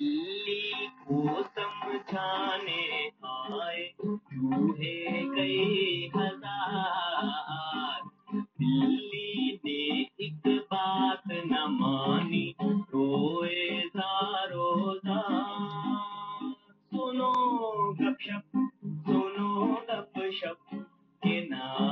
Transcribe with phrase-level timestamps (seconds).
[0.00, 8.00] دلی کو سمجھانے آئے۔ چوہے کئی ہزار۔
[8.60, 14.94] دلی نے ایک بات نہ مانی، روئے زارو
[16.90, 17.32] سنو
[17.92, 18.56] گپ شپ،
[19.06, 20.74] سنو گپ شپ
[21.22, 21.89] کے نام